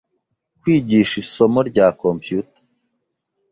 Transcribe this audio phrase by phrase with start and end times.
[0.59, 2.61] kwigisha isomo rya Computer